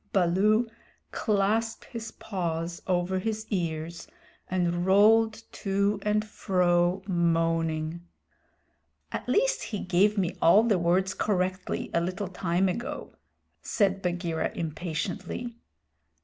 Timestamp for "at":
9.11-9.29